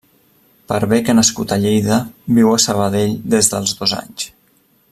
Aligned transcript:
Per 0.71 0.79
bé 0.93 0.97
que 1.09 1.15
nascut 1.19 1.53
a 1.55 1.59
Lleida, 1.65 1.99
viu 2.39 2.51
a 2.55 2.57
Sabadell 2.67 3.17
des 3.37 3.55
dels 3.55 3.79
dos 3.83 3.99
anys. 4.03 4.31